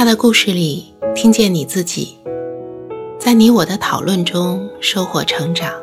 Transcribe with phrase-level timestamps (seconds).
[0.00, 2.16] 他的故事里听见你自己，
[3.18, 5.74] 在你我的讨论中收获成长。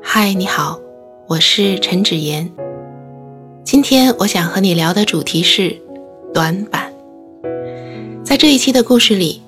[0.00, 0.78] 嗨，你好，
[1.26, 2.48] 我是陈芷言。
[3.64, 5.76] 今天我想和你聊的主题是
[6.32, 6.92] 短板。
[8.22, 9.42] 在这一期的故事里，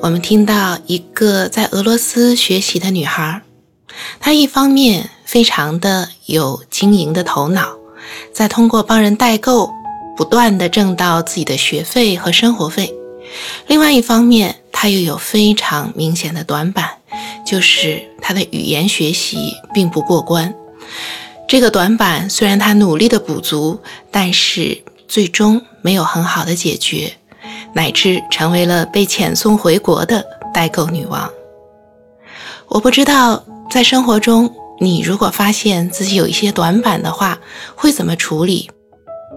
[0.00, 3.42] 我们听到一个在俄罗斯学习的女孩，
[4.20, 7.76] 她一方面非常的有经营的头脑，
[8.32, 9.72] 在通过帮人代购。
[10.16, 12.95] 不断的挣到自己的学费和生活费，
[13.66, 16.98] 另外一方面，他又有非常明显的短板，
[17.46, 20.54] 就是他的语言学习并不过关。
[21.48, 27.12] 这个短板虽然他努力的补足，但是最终没有很好的解决，
[27.74, 31.30] 乃至成为了被遣送回国的代购女王。
[32.68, 37.38] 我不知道在生活中，你如果发现自己有一些短板的话，
[37.76, 38.68] 会怎么处理？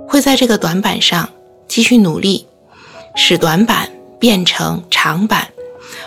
[0.07, 1.29] 会在这个短板上
[1.67, 2.47] 继续努力，
[3.15, 5.47] 使短板变成长板，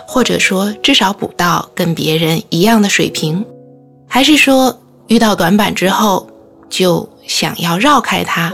[0.07, 3.45] 或者说至少补到跟别人一样的水平，
[4.07, 6.29] 还是说遇到短板之后
[6.69, 8.53] 就想要绕开它，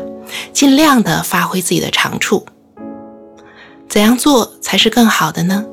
[0.54, 2.46] 尽量的发挥自己的长处？
[3.88, 5.66] 怎样做才是更好的呢？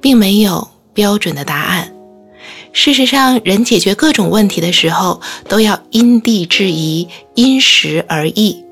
[0.00, 1.92] 并没有标准的答案。
[2.72, 8.64] 事实上，人解决各种问题的时候，都要因地制宜、因时而异。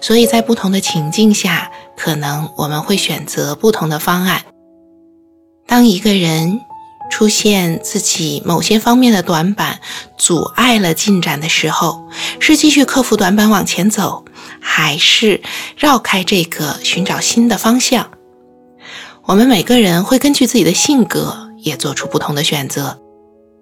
[0.00, 4.44] 所以在不同的情境下，可能我们会选择不同的方案。
[5.66, 6.60] 当一个人
[7.10, 9.80] 出现自己某些方面的短板，
[10.16, 14.24] 阻碍了进展的时候，是继续克服短板往前走，
[14.60, 15.42] 还是
[15.76, 18.08] 绕开这个寻找新的方向？
[19.24, 22.98] 我们每个人会根据自己的性格，也做出不同的选择。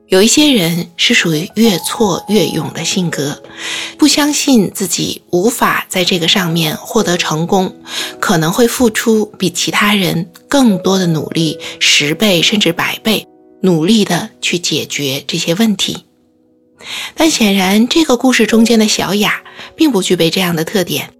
[0.09, 3.43] 有一些人是属于越挫越勇的性格，
[3.99, 7.75] 不相信自己无法在这个上面获得成功，
[8.27, 13.25] 可能会付出比其他人更多的努力，十倍甚至百倍，
[13.63, 15.99] 努力的去解决这些问题。
[17.15, 19.45] 但显然，这个故事中间的小雅
[19.77, 21.13] 并不具备这样的特点，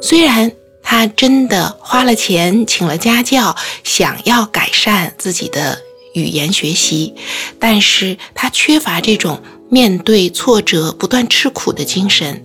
[0.00, 0.52] 虽然
[0.84, 5.80] 她真的花了钱请了家教，想要改善自己的。
[6.14, 7.14] 语言学习，
[7.58, 12.44] 但是他缺乏这种面对挫折不断吃苦的精神。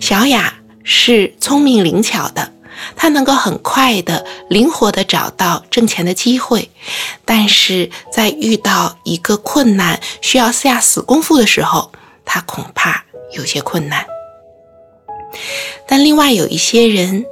[0.00, 2.54] 小雅是聪明灵巧的，
[2.96, 6.70] 他能够很快的、灵活的找到挣钱的机会，
[7.24, 11.92] 但是在遇到一个困难需要下死功夫的时候，
[12.24, 14.06] 他恐怕有些困难。
[15.86, 17.24] 但另外有一些人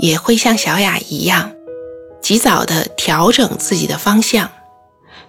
[0.00, 1.52] 也会像小雅一样，
[2.20, 4.50] 及早的调整自己的方向。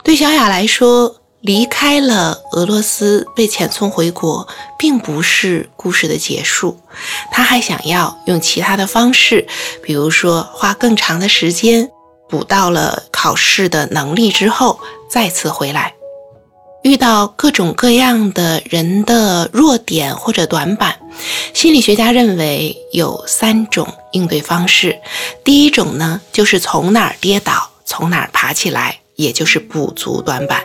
[0.04, 6.80] 对小雅来说，离开了俄罗斯被遣送回国，并不是故事的结束。
[7.32, 9.48] 他还想要用其他的方式，
[9.84, 11.90] 比如说花更长的时间，
[12.28, 15.94] 补到了考试的能力之后，再次回来。
[16.84, 21.00] 遇到各种各样的人的弱点或者短板，
[21.54, 25.00] 心理学家认为有三种应对方式。
[25.44, 29.00] 第一种呢，就是从哪儿跌倒，从哪儿爬起来。
[29.18, 30.62] 也就是补足短板。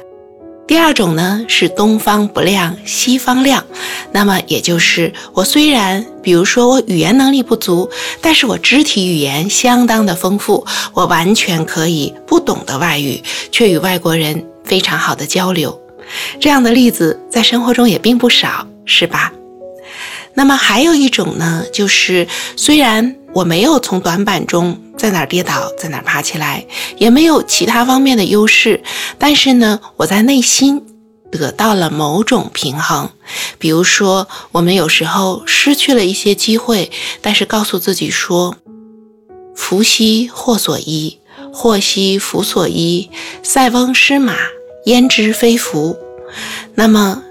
[0.73, 3.63] 第二种呢是东方不亮西方亮，
[4.11, 7.91] 那么也就是我虽然比如说我语言能力不足，
[8.23, 15.79] 但是我肢体语言相当的丰富，我完全可以不懂得外语，却与外国人非常好的交流。
[16.41, 19.31] 这样的例子在生活中也并不少，是吧？
[20.33, 24.79] 那么还有一种呢，就是虽然我没有从短板中。
[25.03, 26.65] 在哪儿跌倒，在哪儿爬起来，
[26.97, 28.85] 也没有其他方面的优势。
[29.19, 30.81] 但是呢，我在内心
[31.29, 33.11] 得到了某种平衡。
[33.59, 38.55] 比如说，我们有时候失去了一些机会，但是告诉自己说
[39.57, 41.19] ：“福兮祸所依，
[41.53, 43.11] 祸兮福所依。
[43.43, 44.37] 塞翁失马，
[44.85, 45.99] 焉知非福。”
[46.77, 47.25] 那么。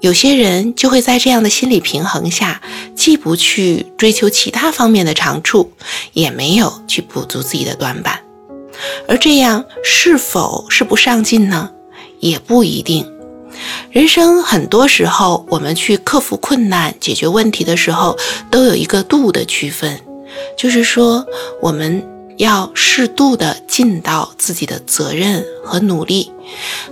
[0.00, 2.62] 有些人就会在这样的心理平衡下，
[2.94, 5.72] 既不去追求其他方面的长处，
[6.12, 8.20] 也没有去补足自己的短板，
[9.08, 11.70] 而这样是否是不上进呢？
[12.20, 13.10] 也不一定。
[13.90, 18.16] 人生很多时候，我们去克服困难、解决问题的时候，
[18.50, 20.00] 都有一个度的区分，
[20.56, 21.26] 就是说
[21.60, 22.04] 我们
[22.38, 26.32] 要适度的尽到自己的责任和努力，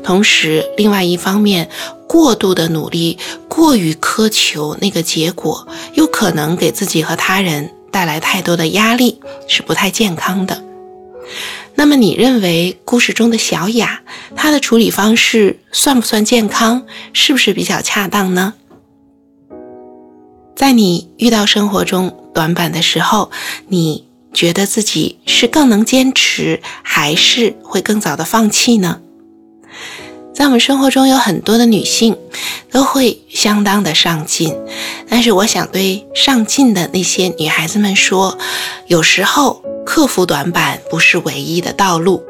[0.05, 1.71] 同时另外一方面。
[2.09, 10.63] 过度的努力，过于苛求那个结果，又可能给自己和他人带来太多的压力，是不太健康的。
[11.75, 14.03] 那么，你认为故事中的小雅，
[14.37, 16.87] 她的处理方式算不算健康？
[17.13, 18.55] 是不是比较恰当呢？
[20.55, 23.33] 在你遇到生活中短板的时候，
[23.67, 24.06] 你
[24.37, 29.01] 觉得自己是更能坚持，还是会更早的放弃呢？
[30.35, 32.19] 在我们生活中有很多的女性
[32.71, 34.55] 都会相当的上进，
[35.09, 38.37] 但是我想对上进的那些女孩子们说，
[38.87, 42.23] 有时候克服短板不是唯一的道路。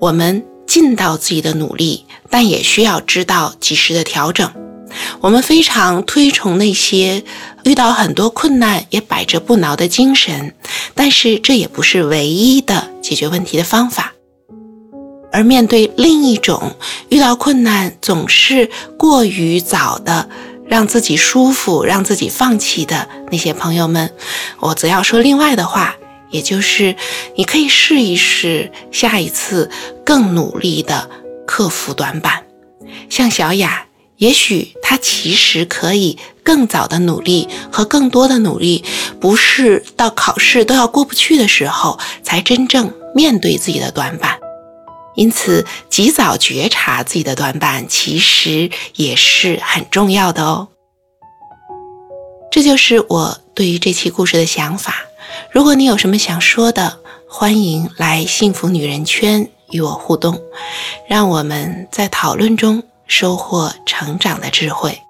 [0.00, 4.50] 我们尽到自己的努力，但也需要知道及时的调整。
[5.20, 7.22] 我们非常推崇那些
[7.64, 10.54] 遇到很多困难也百折不挠的精神，
[10.94, 14.12] 但是这也不是唯一的解决问题的方法。
[15.32, 16.76] 而面对另一种
[17.08, 20.28] 遇到困难总是过于早的
[20.68, 24.12] 让自己舒服、让自己放弃的那些朋友们，
[24.60, 25.96] 我则要说另外的话，
[26.30, 26.94] 也就是
[27.36, 29.68] 你可以试一试下一次
[30.06, 31.10] 更努力的
[31.46, 32.44] 克服短板。
[33.10, 33.83] 像小雅，
[34.16, 38.84] 也许她其实可以更早的努力和更多的努力，
[39.20, 44.38] 不是到考试都要过不去的时候才真正面对自己的短板。
[45.16, 50.68] 因此，及早觉察自己的短板，其实也是很重要的哦。
[52.50, 54.94] 这就是我对于这期故事的想法。
[55.52, 60.40] 如果你有什么想说的，欢迎来幸福女人圈与我互动，
[61.08, 65.03] 让我们在讨论中收获成长的智慧。